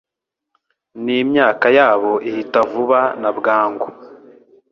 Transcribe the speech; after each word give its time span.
n’imyaka 1.03 1.67
yabo 1.77 2.13
ihita 2.29 2.59
vuba 2.71 2.99
na 3.21 3.29
bwangu 3.37 3.87